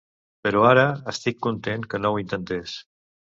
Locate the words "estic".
1.13-1.37